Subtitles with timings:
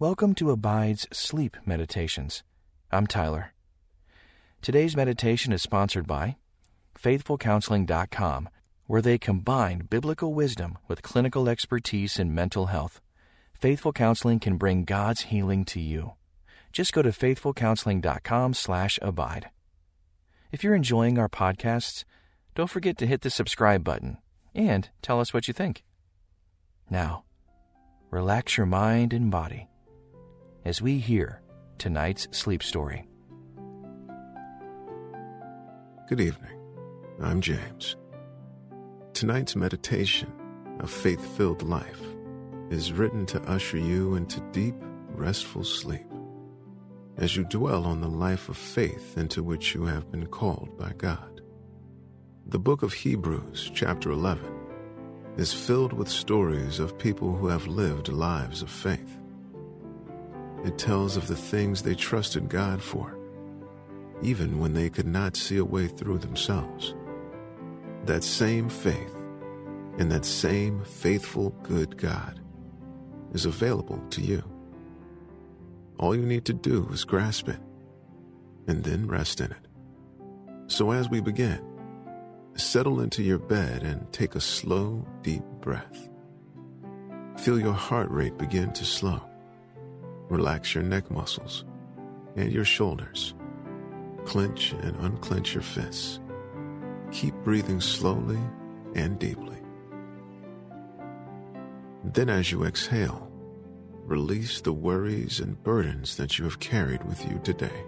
[0.00, 2.44] Welcome to Abide's Sleep Meditations.
[2.92, 3.52] I'm Tyler.
[4.62, 6.36] Today's meditation is sponsored by
[7.02, 8.48] FaithfulCounseling.com,
[8.86, 13.00] where they combine biblical wisdom with clinical expertise in mental health.
[13.54, 16.12] Faithful Counseling can bring God's healing to you.
[16.72, 19.50] Just go to faithfulcounseling.com/abide.
[20.52, 22.04] If you're enjoying our podcasts,
[22.54, 24.18] don't forget to hit the subscribe button
[24.54, 25.82] and tell us what you think.
[26.88, 27.24] Now,
[28.12, 29.68] relax your mind and body
[30.64, 31.40] as we hear
[31.78, 33.08] tonight's sleep story.
[36.08, 36.58] Good evening.
[37.20, 37.96] I'm James.
[39.12, 40.32] Tonight's meditation,
[40.80, 42.02] A Faith Filled Life,
[42.70, 44.76] is written to usher you into deep,
[45.14, 46.06] restful sleep
[47.18, 50.92] as you dwell on the life of faith into which you have been called by
[50.96, 51.40] God.
[52.46, 54.48] The book of Hebrews, chapter 11,
[55.36, 59.17] is filled with stories of people who have lived lives of faith.
[60.64, 63.16] It tells of the things they trusted God for,
[64.22, 66.94] even when they could not see a way through themselves.
[68.04, 69.14] That same faith
[69.98, 72.40] and that same faithful, good God
[73.32, 74.42] is available to you.
[75.98, 77.60] All you need to do is grasp it
[78.66, 79.68] and then rest in it.
[80.68, 81.60] So as we begin,
[82.54, 86.08] settle into your bed and take a slow, deep breath.
[87.38, 89.27] Feel your heart rate begin to slow.
[90.28, 91.64] Relax your neck muscles
[92.36, 93.34] and your shoulders.
[94.24, 96.20] Clench and unclench your fists.
[97.10, 98.38] Keep breathing slowly
[98.94, 99.56] and deeply.
[102.04, 103.30] Then, as you exhale,
[104.04, 107.84] release the worries and burdens that you have carried with you today.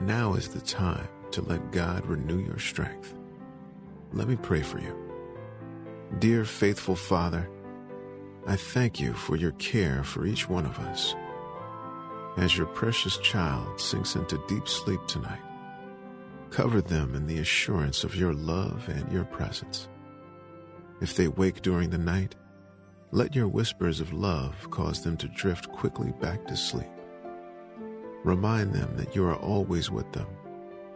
[0.00, 3.14] Now is the time to let God renew your strength.
[4.12, 4.96] Let me pray for you.
[6.18, 7.48] Dear faithful Father,
[8.46, 11.14] I thank you for your care for each one of us.
[12.38, 15.42] As your precious child sinks into deep sleep tonight,
[16.50, 19.88] cover them in the assurance of your love and your presence.
[21.02, 22.34] If they wake during the night,
[23.10, 26.88] let your whispers of love cause them to drift quickly back to sleep.
[28.24, 30.28] Remind them that you are always with them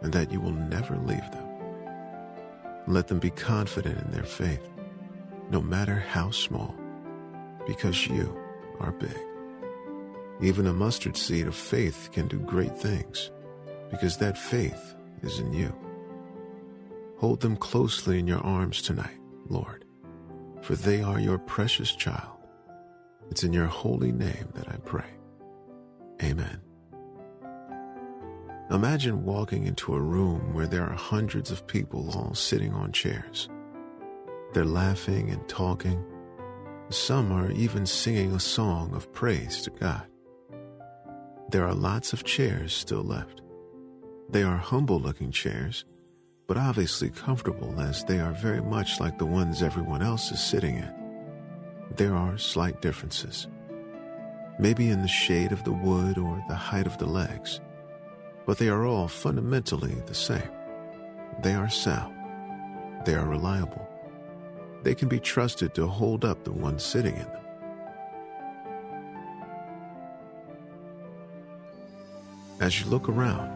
[0.01, 1.47] and that you will never leave them.
[2.87, 4.67] Let them be confident in their faith,
[5.51, 6.75] no matter how small,
[7.67, 8.35] because you
[8.79, 9.17] are big.
[10.41, 13.31] Even a mustard seed of faith can do great things,
[13.89, 15.75] because that faith is in you.
[17.17, 19.17] Hold them closely in your arms tonight,
[19.49, 19.83] Lord
[20.67, 22.37] for they are your precious child.
[23.31, 25.09] It's in your holy name that I pray.
[26.21, 26.59] Amen.
[28.69, 33.47] Imagine walking into a room where there are hundreds of people all sitting on chairs.
[34.53, 36.03] They're laughing and talking.
[36.89, 40.05] Some are even singing a song of praise to God.
[41.49, 43.41] There are lots of chairs still left.
[44.29, 45.85] They are humble looking chairs
[46.47, 50.77] but obviously comfortable as they are very much like the ones everyone else is sitting
[50.77, 50.93] in.
[51.97, 53.47] There are slight differences.
[54.57, 57.59] Maybe in the shade of the wood or the height of the legs,
[58.45, 60.49] but they are all fundamentally the same.
[61.43, 62.15] They are sound.
[63.05, 63.87] They are reliable.
[64.83, 67.46] They can be trusted to hold up the one sitting in them.
[72.59, 73.51] As you look around,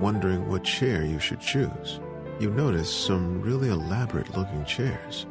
[0.00, 2.00] wondering what chair you should choose,
[2.38, 5.26] you notice some really elaborate looking chairs.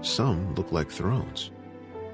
[0.00, 1.50] Some look like thrones.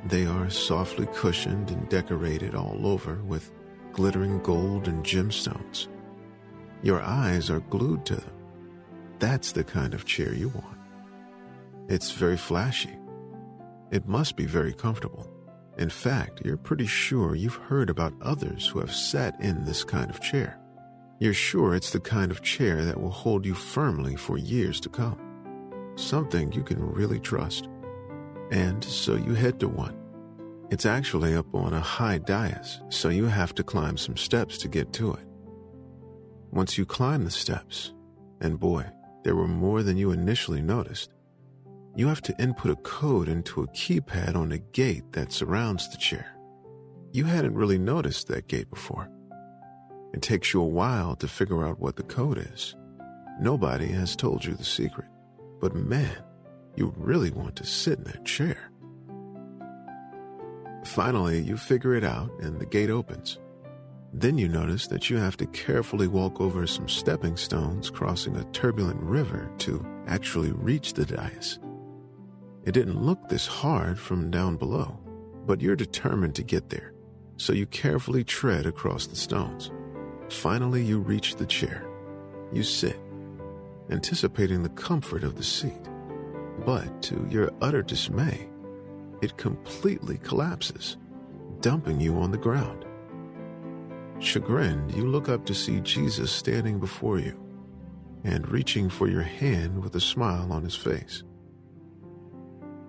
[0.06, 3.52] They are softly cushioned and decorated all over with
[3.92, 5.88] glittering gold and gemstones.
[6.82, 8.34] Your eyes are glued to them.
[9.18, 10.78] That's the kind of chair you want.
[11.88, 12.96] It's very flashy.
[13.90, 15.31] It must be very comfortable.
[15.78, 20.10] In fact, you're pretty sure you've heard about others who have sat in this kind
[20.10, 20.58] of chair.
[21.18, 24.88] You're sure it's the kind of chair that will hold you firmly for years to
[24.88, 25.18] come.
[25.94, 27.68] Something you can really trust.
[28.50, 29.96] And so you head to one.
[30.70, 34.68] It's actually up on a high dais, so you have to climb some steps to
[34.68, 35.26] get to it.
[36.50, 37.92] Once you climb the steps,
[38.40, 38.84] and boy,
[39.22, 41.12] there were more than you initially noticed,
[41.94, 45.98] you have to input a code into a keypad on a gate that surrounds the
[45.98, 46.36] chair.
[47.12, 49.10] You hadn't really noticed that gate before.
[50.14, 52.74] It takes you a while to figure out what the code is.
[53.40, 55.08] Nobody has told you the secret.
[55.60, 56.16] But man,
[56.76, 58.70] you really want to sit in that chair.
[60.84, 63.38] Finally, you figure it out and the gate opens.
[64.14, 68.44] Then you notice that you have to carefully walk over some stepping stones crossing a
[68.52, 71.58] turbulent river to actually reach the dais.
[72.64, 74.98] It didn't look this hard from down below,
[75.46, 76.92] but you're determined to get there.
[77.36, 79.72] so you carefully tread across the stones.
[80.28, 81.84] Finally, you reach the chair.
[82.52, 83.00] You sit,
[83.90, 85.88] anticipating the comfort of the seat.
[86.64, 88.48] But to your utter dismay,
[89.22, 90.98] it completely collapses,
[91.60, 92.84] dumping you on the ground.
[94.20, 97.38] Chagrined, you look up to see Jesus standing before you
[98.22, 101.24] and reaching for your hand with a smile on his face.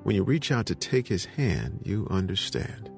[0.04, 2.90] When you reach out to take his hand, you understand.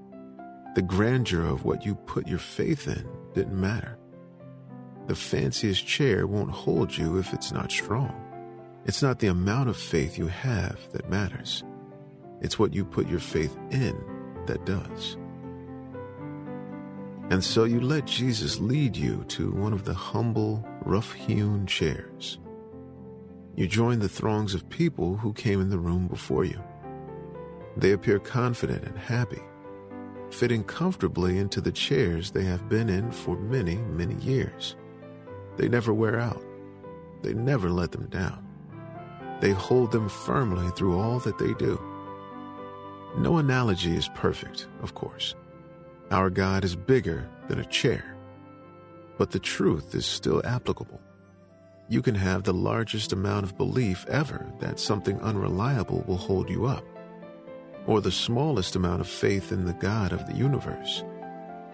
[0.76, 3.98] The grandeur of what you put your faith in didn't matter.
[5.08, 8.14] The fanciest chair won't hold you if it's not strong.
[8.86, 11.64] It's not the amount of faith you have that matters.
[12.42, 13.96] It's what you put your faith in
[14.48, 15.18] that does.
[17.30, 22.40] And so you let Jesus lead you to one of the humble, rough hewn chairs.
[23.56, 26.62] You join the throngs of people who came in the room before you.
[27.78, 29.42] They appear confident and happy,
[30.32, 34.76] fitting comfortably into the chairs they have been in for many, many years.
[35.58, 36.44] They never wear out.
[37.22, 38.46] They never let them down.
[39.42, 41.82] They hold them firmly through all that they do.
[43.18, 45.36] No analogy is perfect, of course.
[46.12, 48.16] Our God is bigger than a chair.
[49.18, 51.02] But the truth is still applicable.
[51.88, 56.66] You can have the largest amount of belief ever that something unreliable will hold you
[56.66, 56.84] up,
[57.88, 61.04] or the smallest amount of faith in the God of the universe.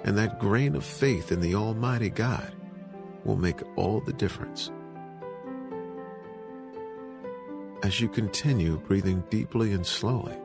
[0.04, 2.54] And that grain of faith in the Almighty God
[3.24, 4.72] will make all the difference.
[7.84, 10.38] As you continue breathing deeply and slowly,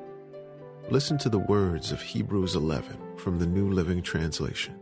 [0.91, 4.79] listen to the words of Hebrews 11 from the New Living Translation.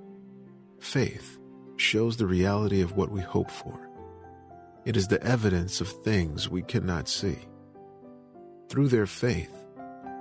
[0.80, 1.38] Faith
[1.76, 3.88] shows the reality of what we hope for.
[4.84, 7.38] It is the evidence of things we cannot see.
[8.68, 9.63] Through their faith,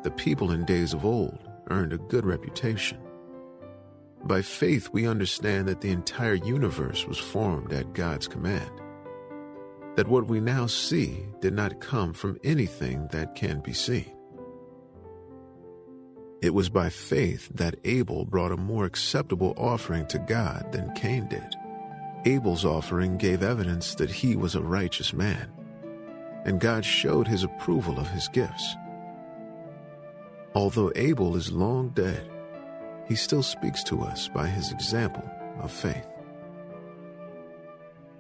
[0.04, 1.40] the people in days of old
[1.70, 2.98] earned a good reputation.
[4.26, 8.72] By faith, we understand that the entire universe was formed at God's command.
[9.96, 14.12] That what we now see did not come from anything that can be seen.
[16.42, 21.28] It was by faith that Abel brought a more acceptable offering to God than Cain
[21.28, 21.56] did.
[22.26, 25.52] Abel's offering gave evidence that he was a righteous man,
[26.46, 28.76] and God showed his approval of his gifts.
[30.56, 32.30] Although Abel is long dead,
[33.08, 35.28] he still speaks to us by his example
[35.60, 36.08] of faith.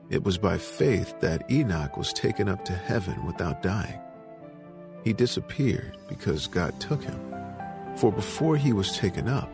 [0.10, 4.00] It was by faith that Enoch was taken up to heaven without dying.
[5.04, 7.20] He disappeared because God took him.
[7.96, 9.52] For before he was taken up,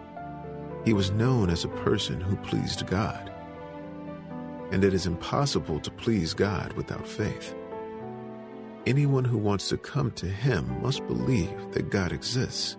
[0.85, 3.31] he was known as a person who pleased God.
[4.71, 7.53] And it is impossible to please God without faith.
[8.85, 12.77] Anyone who wants to come to him must believe that God exists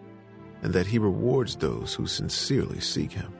[0.62, 3.32] and that he rewards those who sincerely seek him.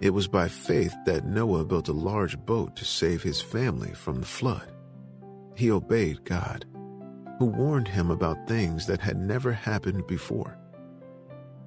[0.00, 4.20] It was by faith that Noah built a large boat to save his family from
[4.20, 4.72] the flood.
[5.54, 6.64] He obeyed God
[7.38, 10.58] who warned him about things that had never happened before.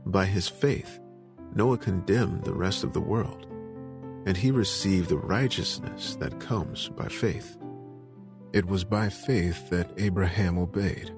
[0.05, 0.99] By his faith,
[1.53, 3.47] Noah condemned the rest of the world,
[4.25, 7.57] and he received the righteousness that comes by faith.
[8.55, 11.13] It was by faith that Abraham obeyed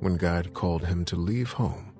[0.00, 1.92] when God called him to leave home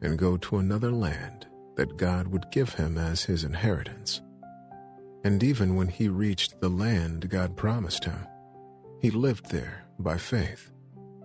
[0.00, 4.22] and go to another land that God would give him as his inheritance.
[5.24, 8.26] And even when he reached the land God promised him,
[9.00, 10.70] he lived there by faith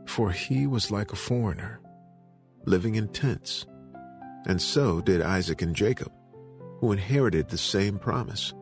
[0.09, 1.79] for he was like a foreigner,
[2.65, 3.67] living in tents.
[4.47, 6.11] And so did Isaac and Jacob,
[6.79, 8.53] who inherited the same promise.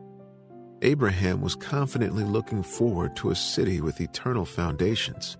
[0.82, 5.36] Abraham was confidently looking forward to a city with eternal foundations,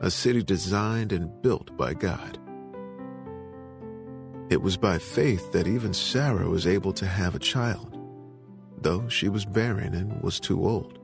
[0.00, 2.38] a city designed and built by God.
[4.50, 7.98] It was by faith that even Sarah was able to have a child,
[8.80, 10.98] though she was barren and was too old.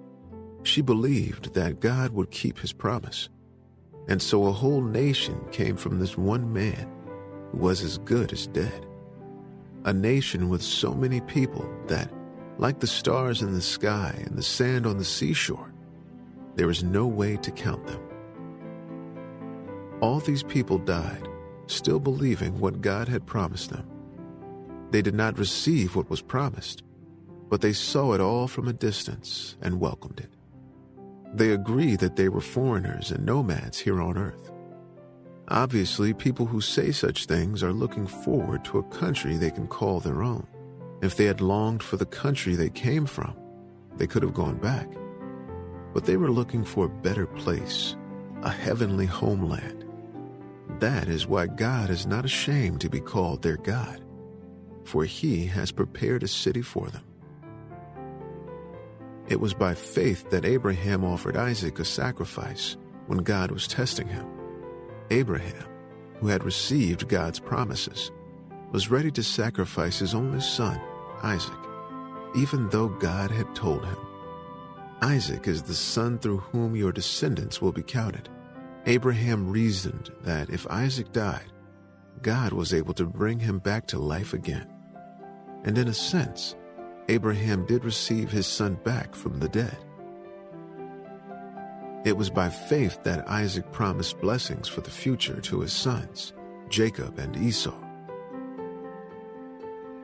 [0.64, 3.28] She believed that God would keep his promise.
[4.08, 6.90] And so a whole nation came from this one man
[7.52, 8.84] who was as good as dead.
[9.84, 12.10] A nation with so many people that,
[12.60, 15.72] like the stars in the sky and the sand on the seashore,
[16.56, 18.00] there is no way to count them.
[20.02, 21.26] All these people died,
[21.68, 23.88] still believing what God had promised them.
[24.90, 26.82] They did not receive what was promised,
[27.48, 30.30] but they saw it all from a distance and welcomed it.
[31.32, 34.52] They agree that they were foreigners and nomads here on Earth.
[35.48, 39.98] Obviously, people who say such things are looking forward to a country they can call
[40.00, 40.46] their own.
[41.02, 43.34] If they had longed for the country they came from,
[43.96, 44.88] they could have gone back.
[45.94, 47.96] But they were looking for a better place,
[48.42, 49.84] a heavenly homeland.
[50.80, 54.00] That is why God is not ashamed to be called their God.
[54.84, 57.04] for he has prepared a city for them.
[59.28, 62.76] It was by faith that Abraham offered Isaac a sacrifice
[63.06, 64.26] when God was testing him.
[65.10, 65.66] Abraham,
[66.20, 68.10] who had received God's promises,
[68.72, 70.80] was ready to sacrifice his only son,
[71.22, 71.58] Isaac,
[72.34, 73.96] even though God had told him,
[75.02, 78.28] Isaac is the son through whom your descendants will be counted.
[78.86, 81.52] Abraham reasoned that if Isaac died,
[82.22, 84.68] God was able to bring him back to life again.
[85.64, 86.54] And in a sense,
[87.08, 89.76] Abraham did receive his son back from the dead.
[92.04, 96.32] It was by faith that Isaac promised blessings for the future to his sons,
[96.68, 97.78] Jacob and Esau.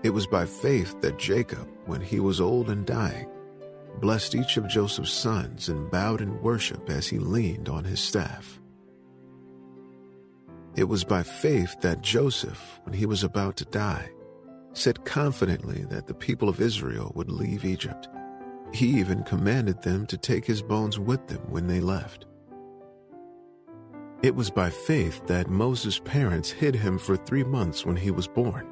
[0.06, 3.26] It was by faith that Jacob, when he was old and dying,
[4.00, 8.60] blessed each of Joseph's sons and bowed in worship as he leaned on his staff.
[10.76, 14.08] It was by faith that Joseph, when he was about to die,
[14.74, 18.06] said confidently that the people of Israel would leave Egypt.
[18.72, 22.26] He even commanded them to take his bones with them when they left.
[24.22, 28.28] It was by faith that Moses' parents hid him for three months when he was
[28.28, 28.68] born.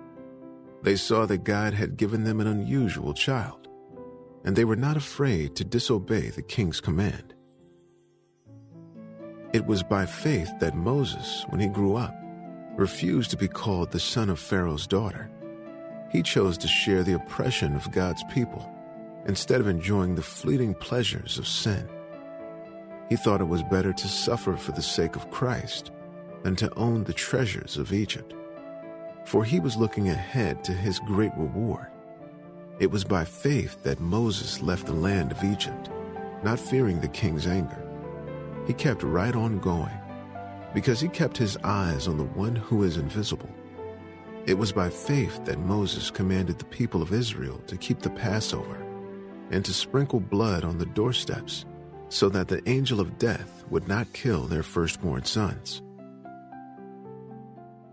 [0.85, 3.67] They saw that God had given them an unusual child,
[4.45, 7.35] and they were not afraid to disobey the king's command.
[9.53, 12.15] It was by faith that Moses, when he grew up,
[12.77, 15.31] refused to be called the son of Pharaoh's daughter
[16.15, 18.71] he chose to share the oppression of God's people
[19.27, 21.89] instead of enjoying the fleeting pleasures of sin.
[23.09, 25.91] He thought it was better to suffer for the sake of Christ
[26.45, 28.33] than to own the treasures of Egypt.
[29.25, 31.87] For he was looking ahead to his great reward.
[32.79, 35.91] It was by faith that Moses left the land of Egypt,
[36.43, 37.81] not fearing the king's anger.
[38.67, 39.97] He kept right on going
[40.75, 43.49] because he kept his eyes on the one who is invisible.
[44.47, 48.85] It was by faith that Moses commanded the people of Israel to keep the Passover
[49.51, 51.65] and to sprinkle blood on the doorsteps
[52.09, 55.81] so that the angel of death would not kill their firstborn sons.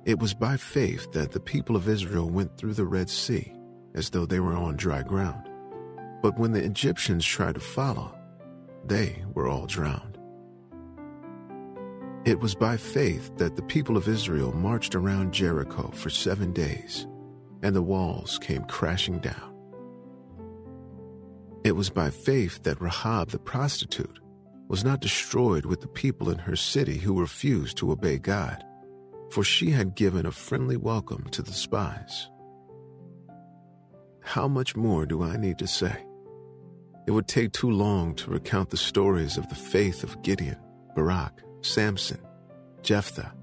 [0.03, 3.53] It was by faith that the people of Israel went through the Red Sea
[3.93, 5.47] as though they were on dry ground.
[6.23, 8.17] But when the Egyptians tried to follow,
[8.85, 10.17] they were all drowned.
[12.25, 17.07] It was by faith that the people of Israel marched around Jericho for seven days,
[17.61, 19.55] and the walls came crashing down.
[21.63, 24.19] It was by faith that Rahab the prostitute
[24.67, 28.63] was not destroyed with the people in her city who refused to obey God,
[29.31, 32.29] for she had given a friendly welcome to the spies.
[34.21, 36.05] How much more do I need to say?
[37.07, 40.57] It would take too long to recount the stories of the faith of Gideon,
[40.95, 42.19] Barak, Samson,
[42.83, 43.33] Jephthah,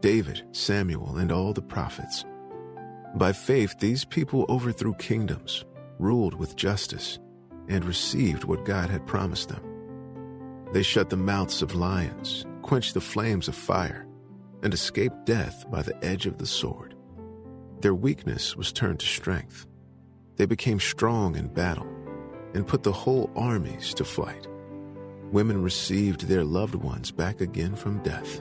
[0.00, 2.24] David, Samuel, and all the prophets.
[3.14, 5.64] By faith, these people overthrew kingdoms,
[5.98, 7.18] ruled with justice,
[7.68, 9.62] and received what God had promised them.
[10.72, 14.07] They shut the mouths of lions, quenched the flames of fire,
[14.62, 16.94] and escaped death by the edge of the sword.
[17.80, 19.66] Their weakness was turned to strength.
[20.36, 21.88] They became strong in battle
[22.54, 24.48] and put the whole armies to flight
[25.32, 28.40] women received their loved ones back again from death.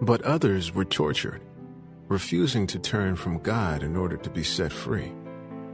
[0.00, 1.42] But others were tortured,
[2.08, 5.12] refusing to turn from God in order to be set free.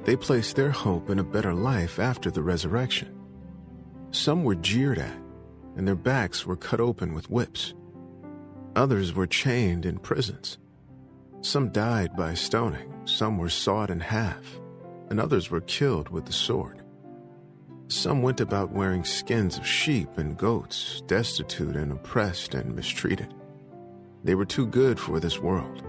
[0.05, 3.15] They placed their hope in a better life after the resurrection.
[4.11, 5.19] Some were jeered at,
[5.77, 7.75] and their backs were cut open with whips.
[8.77, 10.59] Others were chained in prisons.
[11.41, 14.61] Some died by stoning, some were sawed in half,
[15.09, 16.83] and others were killed with the sword.
[17.89, 23.33] Some went about wearing skins of sheep and goats, destitute and oppressed and mistreated.
[24.25, 25.83] They were too good for this world,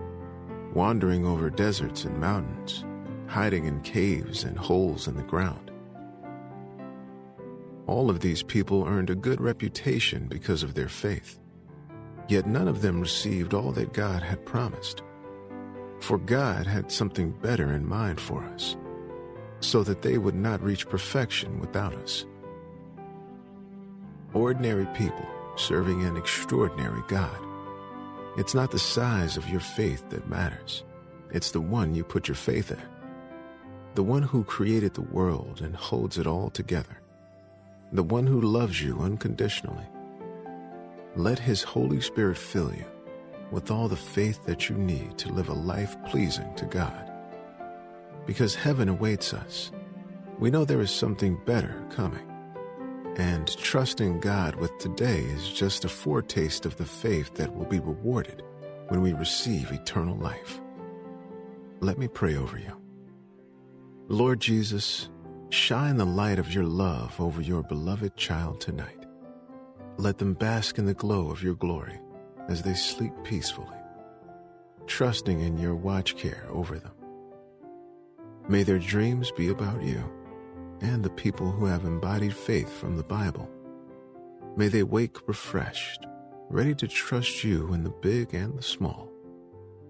[0.73, 2.85] wandering over deserts and mountains,
[3.27, 5.71] hiding in caves and holes in the ground.
[7.85, 11.39] All of these people earned a good reputation because of their faith,
[12.29, 15.01] yet none of them received all that God had promised.
[15.99, 18.77] For God had something better in mind for us
[19.59, 22.25] so that they would not reach perfection without us.
[24.33, 27.37] Ordinary people serving an extraordinary God.
[28.37, 30.83] It's not the size of your faith that matters,
[31.31, 32.81] it's the one you put your faith in.
[33.95, 37.01] The one who created the world and holds it all together.
[37.91, 39.85] The one who loves you unconditionally.
[41.19, 42.85] Let His Holy Spirit fill you
[43.51, 47.11] with all the faith that you need to live a life pleasing to God
[48.25, 49.73] because heaven awaits us.
[50.39, 52.25] We know there is something better coming.
[53.17, 57.81] And trusting God with today is just a foretaste of the faith that will be
[57.81, 58.41] rewarded
[58.87, 60.61] when we receive eternal life.
[61.81, 62.71] Let me pray over you.
[64.07, 65.09] Lord Jesus,
[65.49, 68.98] shine the light of your love over your beloved child tonight.
[69.99, 71.99] Let them bask in the glow of your glory
[72.47, 73.67] as they sleep peacefully,
[74.87, 76.93] trusting in your watch care over them.
[78.47, 80.01] May their dreams be about you
[80.79, 83.51] and the people who have embodied faith from the Bible.
[84.55, 86.05] May they wake refreshed,
[86.49, 89.11] ready to trust you in the big and the small,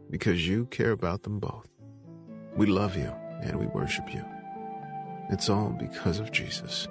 [0.09, 1.69] because you care about them both.
[2.55, 3.13] We love you
[3.43, 4.25] and we worship you.
[5.29, 6.87] It's all because of Jesus.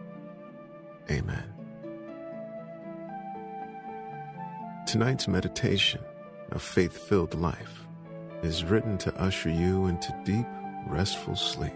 [1.10, 1.57] Amen.
[4.88, 6.00] Tonight's meditation,
[6.52, 7.87] A Faith Filled Life,
[8.42, 10.47] is written to usher you into deep,
[10.87, 11.75] restful sleep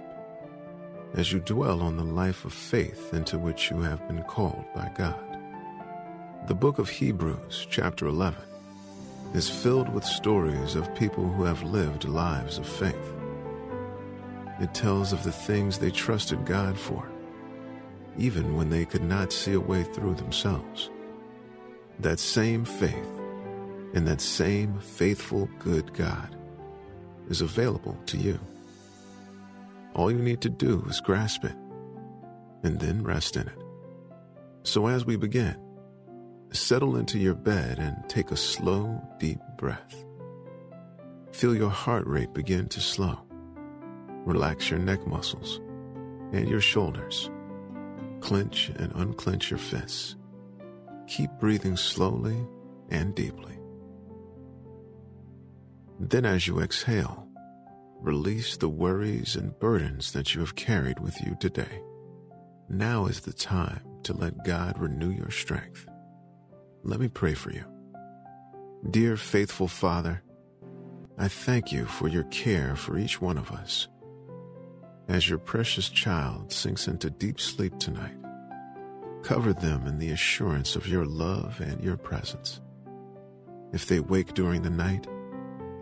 [1.12, 4.90] as you dwell on the life of faith into which you have been called by
[4.94, 5.20] God.
[6.46, 8.40] The book of Hebrews, chapter 11,
[9.34, 13.12] is filled with stories of people who have lived lives of faith.
[14.58, 17.10] It tells of the things they trusted God for,
[18.16, 20.88] even when they could not see a way through themselves.
[22.02, 23.20] That same faith
[23.94, 26.36] and that same faithful, good God
[27.28, 28.40] is available to you.
[29.94, 31.54] All you need to do is grasp it
[32.64, 33.58] and then rest in it.
[34.64, 35.56] So as we begin,
[36.50, 40.04] settle into your bed and take a slow, deep breath.
[41.30, 43.16] Feel your heart rate begin to slow.
[44.26, 45.60] Relax your neck muscles
[46.32, 47.30] and your shoulders.
[48.20, 50.16] Clench and unclench your fists.
[51.06, 52.36] Keep breathing slowly
[52.90, 53.58] and deeply.
[55.98, 57.28] Then, as you exhale,
[58.00, 61.80] release the worries and burdens that you have carried with you today.
[62.68, 65.86] Now is the time to let God renew your strength.
[66.82, 67.64] Let me pray for you.
[68.90, 70.22] Dear faithful Father,
[71.18, 73.86] I thank you for your care for each one of us.
[75.08, 78.16] As your precious child sinks into deep sleep tonight,
[79.22, 82.60] cover them in the assurance of your love and your presence.
[83.72, 85.06] If they wake during the night,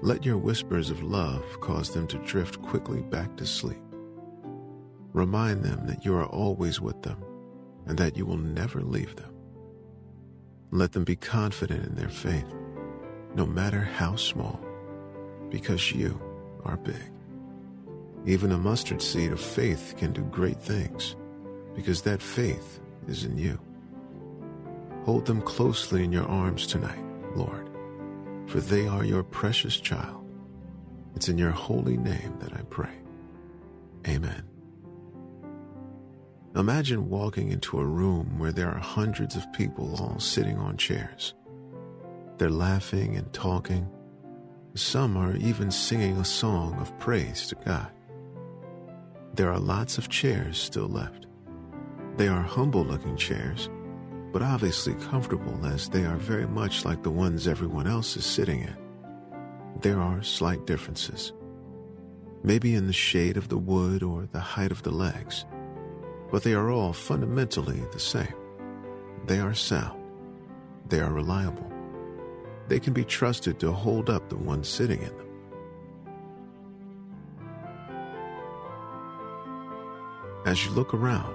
[0.02, 3.82] let your whispers of love cause them to drift quickly back to sleep.
[5.12, 7.22] Remind them that you are always with them
[7.86, 9.34] and that you will never leave them.
[10.70, 12.54] Let them be confident in their faith,
[13.34, 14.60] no matter how small,
[15.48, 16.20] because you
[16.64, 17.10] are big.
[18.26, 21.16] Even a mustard seed of faith can do great things,
[21.74, 23.58] because that faith is in you.
[25.04, 27.02] Hold them closely in your arms tonight,
[27.34, 27.68] Lord,
[28.46, 30.24] for they are your precious child.
[31.16, 32.92] It's in your holy name that I pray.
[34.06, 34.42] Amen.
[36.56, 41.34] Imagine walking into a room where there are hundreds of people all sitting on chairs.
[42.38, 43.88] They're laughing and talking.
[44.74, 47.90] Some are even singing a song of praise to God.
[49.34, 51.26] There are lots of chairs still left.
[52.20, 53.70] They are humble looking chairs,
[54.30, 58.60] but obviously comfortable as they are very much like the ones everyone else is sitting
[58.60, 58.76] in.
[59.80, 61.32] There are slight differences.
[62.42, 65.46] Maybe in the shade of the wood or the height of the legs
[66.30, 68.34] but they are all fundamentally the same.
[69.26, 69.98] They are sound.
[70.88, 71.72] They are reliable.
[72.68, 75.26] They can be trusted to hold up the one sitting in them.
[80.44, 81.34] As you look around,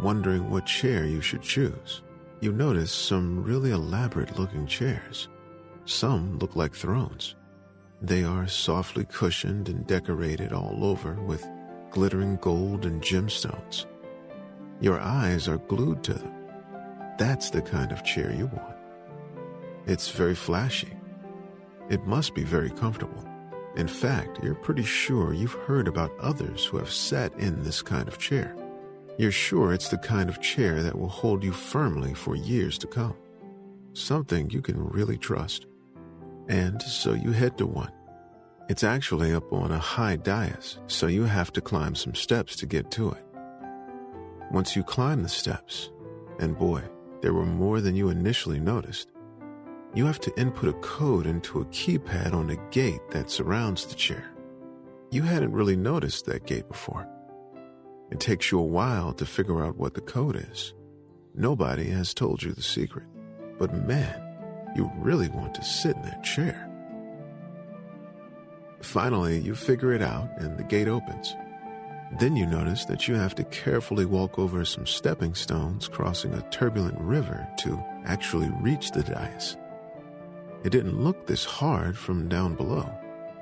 [0.00, 2.02] wondering what chair you should choose,
[2.40, 5.28] you notice some really elaborate looking chairs.
[5.84, 7.34] Some look like thrones.
[8.00, 11.44] They are softly cushioned and decorated all over with
[11.90, 13.86] glittering gold and gemstones.
[14.80, 16.32] Your eyes are glued to them.
[17.18, 18.76] That's the kind of chair you want.
[19.86, 20.92] It's very flashy.
[21.88, 23.24] It must be very comfortable.
[23.76, 28.06] In fact, you're pretty sure you've heard about others who have sat in this kind
[28.06, 28.54] of chair.
[29.18, 32.86] You're sure it's the kind of chair that will hold you firmly for years to
[32.86, 33.16] come.
[33.92, 35.66] Something you can really trust.
[36.48, 37.90] And so you head to one.
[38.68, 42.66] It's actually up on a high dais, so you have to climb some steps to
[42.66, 43.24] get to it.
[44.52, 45.90] Once you climb the steps,
[46.38, 46.82] and boy,
[47.20, 49.10] there were more than you initially noticed,
[49.94, 53.96] you have to input a code into a keypad on a gate that surrounds the
[53.96, 54.30] chair.
[55.10, 57.08] You hadn't really noticed that gate before.
[58.10, 60.74] It takes you a while to figure out what the code is.
[61.34, 63.06] Nobody has told you the secret,
[63.58, 64.22] but man,
[64.74, 66.68] you really want to sit in that chair.
[68.80, 71.36] Finally, you figure it out and the gate opens.
[72.18, 76.48] Then you notice that you have to carefully walk over some stepping stones crossing a
[76.50, 79.56] turbulent river to actually reach the dais.
[80.64, 82.90] It didn't look this hard from down below,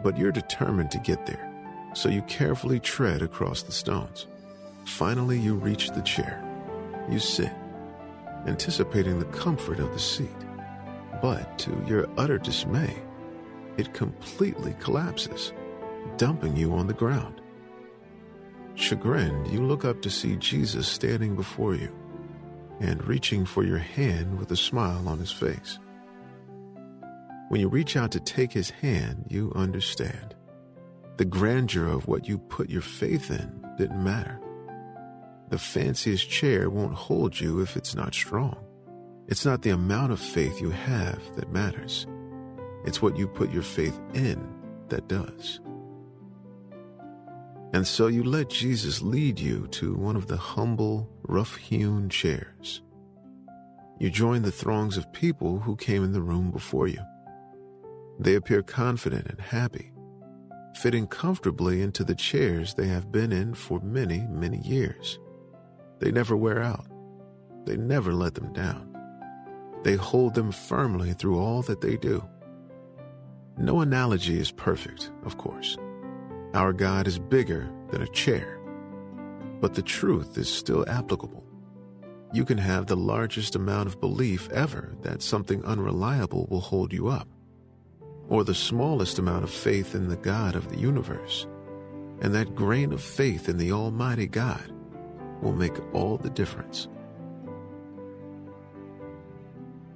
[0.03, 1.53] but you're determined to get there.
[1.95, 4.27] So you carefully tread across the stones.
[4.87, 6.43] Finally, you reach the chair.
[7.11, 7.53] You sit,
[8.47, 10.31] anticipating the comfort of the seat.
[11.21, 12.97] But to your utter dismay,
[13.77, 15.53] it completely collapses,
[16.17, 17.41] dumping you on the ground.
[18.75, 21.95] Chagrined, you look up to see Jesus standing before you
[22.81, 25.79] and reaching for your hand with a smile on his face.
[27.49, 30.35] When you reach out to take his hand, you understand.
[31.17, 34.41] The grandeur of what you put your faith in didn't matter.
[35.49, 38.57] The fanciest chair won't hold you if it's not strong.
[39.29, 42.07] It's not the amount of faith you have that matters.
[42.85, 44.49] It's what you put your faith in
[44.89, 45.61] that does.
[47.73, 52.83] And so you let Jesus lead you to one of the humble, rough hewn chairs.
[53.99, 57.01] You join the throngs of people who came in the room before you.
[58.19, 59.93] They appear confident and happy,
[60.77, 65.19] fitting comfortably into the chairs they have been in for many, many years.
[65.99, 66.87] They never wear out.
[67.65, 68.93] They never let them down.
[69.83, 72.27] They hold them firmly through all that they do.
[73.59, 75.79] No analogy is perfect, of course.
[76.55, 78.61] Our God is bigger than a chair.
[79.61, 81.45] But the truth is still applicable.
[82.33, 87.09] You can have the largest amount of belief ever that something unreliable will hold you
[87.09, 87.29] up,
[88.29, 91.47] or the smallest amount of faith in the God of the universe.
[92.21, 94.73] And that grain of faith in the Almighty God
[95.43, 96.89] will make all the difference.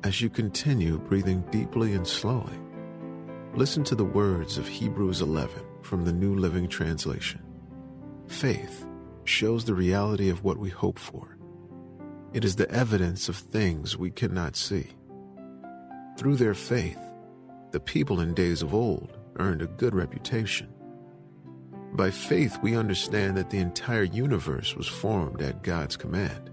[0.03, 2.59] As you continue breathing deeply and slowly,
[3.55, 7.43] listen to the words of Hebrews 11 from the New Living Translation.
[8.27, 8.87] Faith
[9.25, 11.37] shows the reality of what we hope for.
[12.33, 14.89] It is the evidence of things we cannot see.
[16.17, 16.99] Through their faith,
[17.73, 20.73] the people in days of old earned a good reputation.
[21.93, 26.51] By faith, we understand that the entire universe was formed at God's command.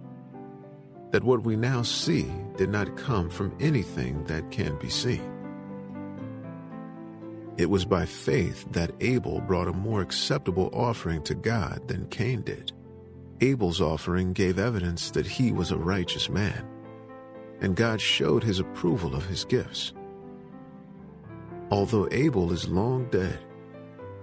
[1.12, 5.34] That what we now see did not come from anything that can be seen.
[7.58, 12.42] It was by faith that Abel brought a more acceptable offering to God than Cain
[12.42, 12.72] did.
[13.42, 16.68] Abel's offering gave evidence that he was a righteous man,
[17.62, 19.94] and God showed his approval of his gifts.
[21.70, 23.40] Although Abel is long dead,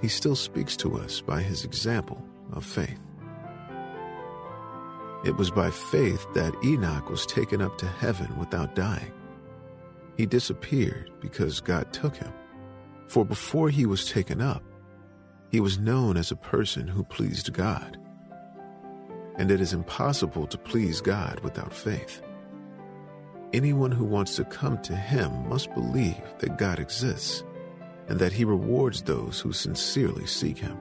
[0.04, 3.00] he still speaks to us by his example of faith.
[5.24, 9.10] It was by faith that Enoch was taken up to heaven without dying.
[10.18, 12.30] He disappeared because God took him.
[13.06, 14.62] For before he was taken up,
[15.50, 17.96] he was known as a person who pleased God.
[19.36, 22.20] And it is impossible to please God without faith.
[23.54, 27.42] Anyone who wants to come to him must believe that God exists
[28.08, 30.78] and that he rewards those who sincerely seek him.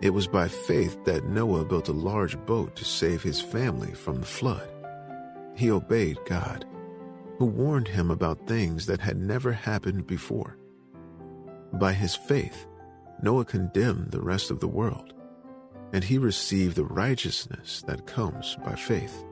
[0.00, 4.20] It was by faith that Noah built a large boat to save his family from
[4.20, 4.68] the flood.
[5.54, 6.64] He obeyed God,
[7.38, 10.56] who warned him about things that had never happened before.
[11.74, 12.66] By his faith,
[13.22, 15.12] Noah condemned the rest of the world,
[15.92, 19.24] and he received the righteousness that comes by faith.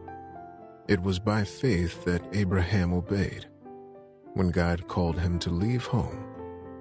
[0.87, 3.47] It was by faith that Abraham obeyed
[4.35, 6.25] when God called him to leave home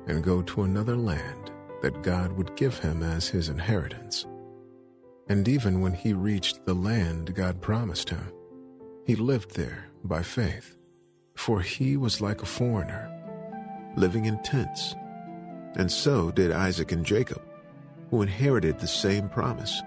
[0.08, 4.26] and go to another land that God would give him as his inheritance.
[5.30, 8.32] And even when he reached the land God promised him,
[9.06, 10.76] he lived there by faith,
[11.36, 13.12] for he was like a foreigner,
[13.96, 14.96] living in tents.
[15.76, 17.42] And so did Isaac and Jacob,
[18.10, 19.82] who inherited the same promise.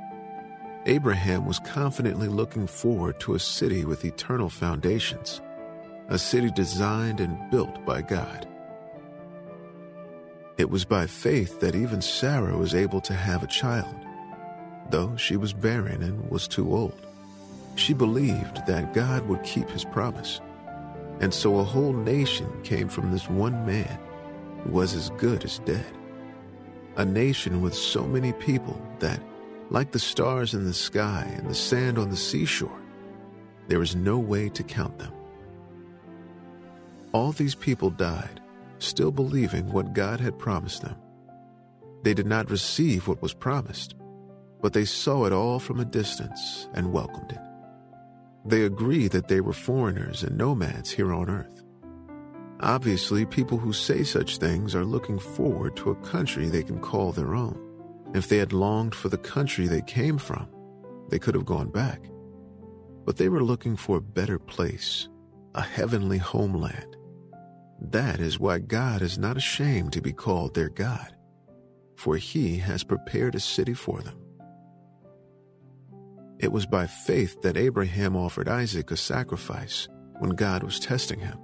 [0.87, 5.41] Abraham was confidently looking forward to a city with eternal foundations
[6.11, 8.47] a city designed and built by God.
[10.59, 13.95] It was by faith that even Sarah was able to have a child,
[14.91, 17.07] though she was barren and was too old.
[17.77, 20.41] She believed that God would keep his promise.
[21.21, 23.97] And so a whole nation came from this one man
[24.65, 25.87] who was as good as dead.
[26.97, 29.23] A nation with so many people that,
[29.71, 32.83] like the stars in the sky and the sand on the seashore,
[33.69, 35.13] there is no way to count them.
[37.13, 38.41] All these people died,
[38.79, 40.97] still believing what God had promised them.
[42.05, 43.97] They did not receive what was promised,
[44.63, 47.41] but they saw it all from a distance and welcomed it.
[48.45, 51.63] They agreed that they were foreigners and nomads here on earth.
[52.61, 57.11] Obviously, people who say such things are looking forward to a country they can call
[57.11, 57.59] their own.
[58.15, 60.47] If they had longed for the country they came from,
[61.09, 62.03] they could have gone back.
[63.05, 65.09] But they were looking for a better place,
[65.55, 66.97] a heavenly homeland
[67.81, 71.15] that is why God is not ashamed to be called their God.
[71.97, 74.17] for he has prepared a city for them.
[76.39, 79.89] It was by faith that Abraham offered Isaac a sacrifice
[80.21, 81.39] when God was testing him.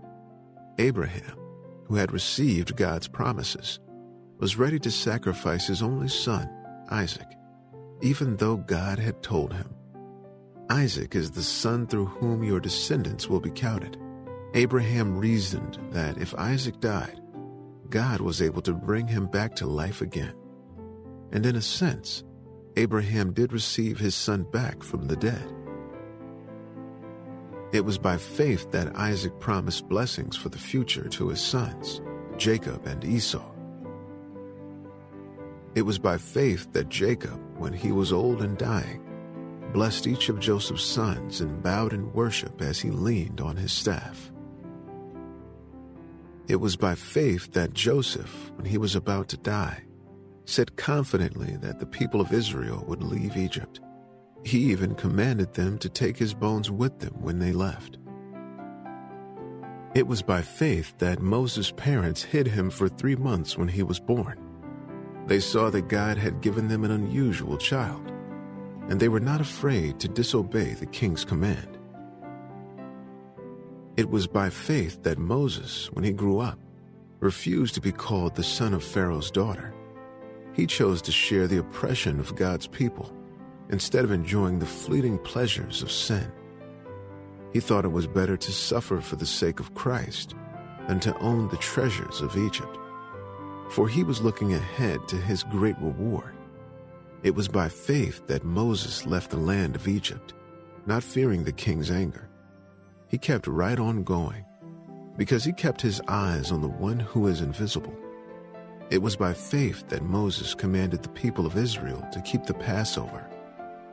[0.79, 1.39] Abraham,
[1.87, 3.81] who had received God's promises,
[4.39, 6.49] was ready to sacrifice his only son,
[6.91, 7.29] Isaac,
[8.03, 9.75] even though God had told him,
[10.71, 13.99] Isaac is the son through whom your descendants will be counted.
[14.57, 17.21] Abraham reasoned that if Isaac died,
[17.91, 20.35] God was able to bring him back to life again.
[21.31, 22.25] And in a sense,
[22.79, 25.53] Abraham did receive his son back from the dead.
[27.75, 32.01] It was by faith that Isaac promised blessings for the future to his sons,
[32.39, 33.53] Jacob and Esau.
[35.75, 39.03] It was by faith that Jacob, when he was old and dying,
[39.75, 44.33] blessed each of Joseph's sons and bowed in worship as he leaned on his staff.
[46.49, 49.83] It was by faith that Joseph, when he was about to die,
[50.45, 53.81] said confidently that the people of Israel would leave Egypt.
[54.45, 57.99] He even commanded them to take his bones with them when they left.
[59.97, 63.99] It was by faith that Moses' parents hid him for three months when he was
[63.99, 64.39] born.
[65.27, 68.13] They saw that God had given them an unusual child,
[68.89, 71.76] and they were not afraid to disobey the king's command.
[73.97, 76.59] It was by faith that Moses, when he grew up,
[77.21, 79.73] refused to be called the son of Pharaoh's daughter.
[80.53, 83.11] He chose to share the oppression of God's people
[83.71, 86.31] instead of enjoying the fleeting pleasures of sin.
[87.55, 90.35] He thought it was better to suffer for the sake of Christ
[90.89, 92.77] than to own the treasures of Egypt.
[93.71, 96.35] For he was looking ahead to his great reward.
[97.23, 100.35] It was by faith that Moses left the land of Egypt,
[100.85, 102.26] not fearing the king's anger
[103.09, 104.45] he kept right on going
[105.17, 107.95] because he kept his eyes on the one who is invisible.
[108.91, 113.29] It was by faith that Moses commanded the people of Israel to keep the Passover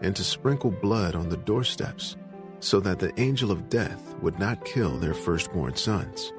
[0.01, 2.17] and to sprinkle blood on the doorsteps
[2.59, 6.31] so that the angel of death would not kill their firstborn sons.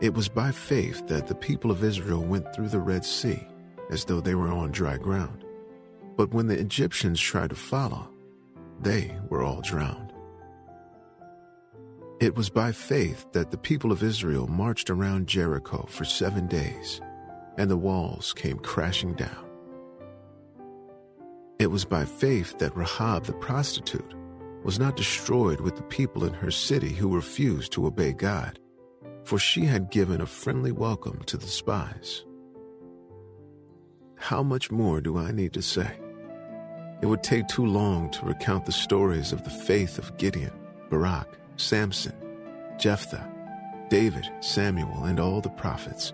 [0.00, 3.46] It was by faith that the people of Israel went through the Red Sea
[3.90, 5.44] as though they were on dry ground.
[6.16, 8.10] But when the Egyptians tried to follow,
[8.80, 10.03] they were all drowned.
[12.20, 17.00] It was by faith that the people of Israel marched around Jericho for seven days,
[17.58, 19.44] and the walls came crashing down.
[21.58, 24.14] It was by faith that Rahab the prostitute
[24.62, 28.60] was not destroyed with the people in her city who refused to obey God,
[29.24, 32.24] for she had given a friendly welcome to the spies.
[34.16, 35.98] How much more do I need to say?
[37.02, 40.52] It would take too long to recount the stories of the faith of Gideon,
[40.90, 42.14] Barak, Samson,
[42.78, 43.30] Jephthah,
[43.88, 46.12] David, Samuel, and all the prophets.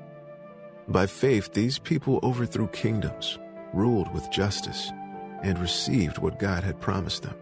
[0.89, 3.39] By faith, these people overthrew kingdoms,
[3.73, 4.93] ruled with justice,
[5.43, 7.37] and received what God had promised them.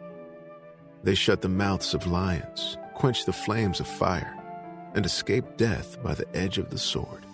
[1.03, 4.37] They shut the mouths of lions, quenched the flames of fire,
[4.95, 7.25] and escaped death by the edge of the sword.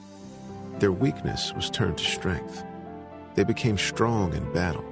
[0.79, 2.64] Their weakness was turned to strength.
[3.35, 4.85] They became strong in battle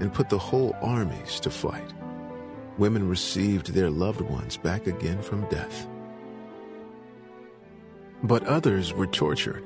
[0.00, 1.92] and put the whole armies to flight
[2.78, 5.88] women received their loved ones back again from death.
[8.22, 9.64] But others were tortured,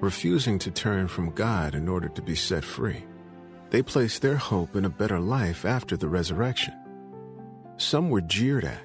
[0.00, 3.04] refusing to turn from God in order to be set free.
[3.70, 6.74] They placed their hope in a better life after the resurrection.
[7.76, 8.82] Some were jeered at,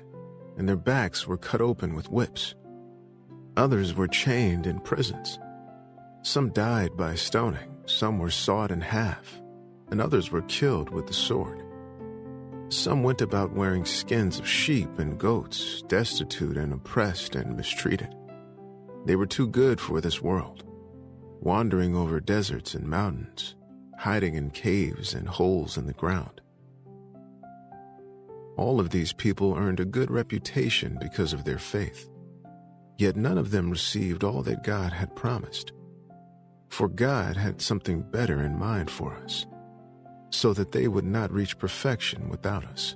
[0.58, 2.56] and their backs were cut open with whips.
[3.58, 5.39] Others were chained in prisons.
[6.22, 9.41] Some died by stoning, some were sawed in half,
[9.89, 11.63] and others were killed with the sword.
[12.69, 18.13] Some went about wearing skins of sheep and goats, destitute and oppressed and mistreated.
[19.06, 20.65] They were too good for this world,
[21.39, 23.56] wandering over deserts and mountains,
[23.97, 26.41] hiding in caves and holes in the ground.
[28.58, 32.10] All of these people earned a good reputation because of their faith,
[32.97, 35.71] yet none of them received all that God had promised.
[36.67, 39.45] For God had something better in mind for us
[40.30, 42.96] so that they would not reach perfection without us.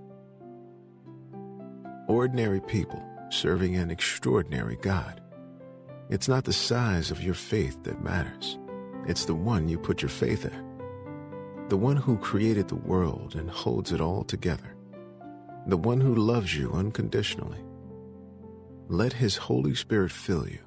[2.08, 5.22] Ordinary people serving an extraordinary God.
[6.10, 8.60] It's not the size of your faith that matters,
[9.08, 10.72] it's the one you put your faith in.
[11.70, 14.76] The one who created the world and holds it all together.
[15.68, 17.64] The one who loves you unconditionally.
[18.90, 20.60] Let His Holy Spirit fill you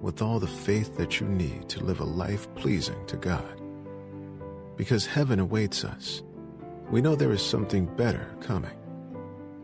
[0.00, 3.57] with all the faith that you need to live a life pleasing to God
[4.78, 6.22] because heaven awaits us.
[6.90, 8.76] We know there is something better coming.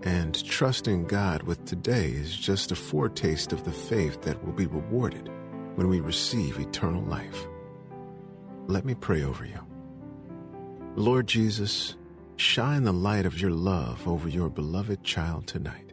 [0.03, 4.67] And trusting God with today is just a foretaste of the faith that will be
[4.67, 5.31] rewarded
[5.77, 7.47] when we receive eternal life.
[8.67, 9.61] Let me pray over you.
[10.97, 11.95] Lord Jesus,
[12.37, 15.93] shine the light of your love over your beloved child tonight.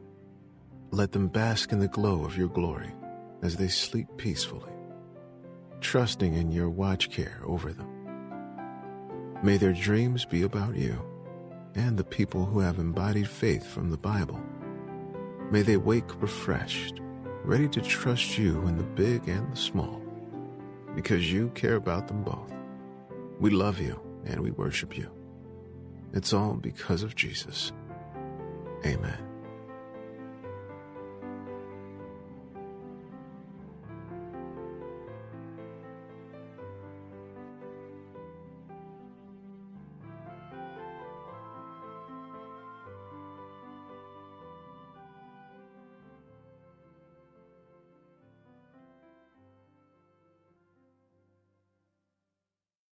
[0.89, 2.91] Let them bask in the glow of your glory
[3.43, 4.73] as they sleep peacefully,
[5.79, 7.90] trusting in your watch care over them.
[9.43, 11.01] May their dreams be about you
[11.73, 14.39] and the people who have embodied faith from the Bible.
[15.49, 17.01] May they wake refreshed,
[17.43, 20.01] ready to trust you in the big and the small,
[20.95, 22.53] because you care about them both.
[23.39, 25.09] We love you and we worship you.
[26.13, 27.71] It's all because of Jesus.
[28.85, 29.30] Amen.